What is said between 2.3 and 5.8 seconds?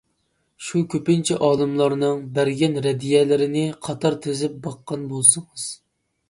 بەرگەن رەددىيەلىرىنى قاتار تىزىپ باققان بولسىڭىز.